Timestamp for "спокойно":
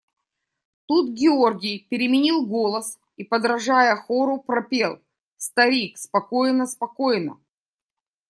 5.99-6.65, 6.65-7.39